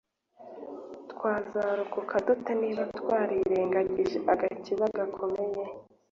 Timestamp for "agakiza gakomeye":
4.33-5.63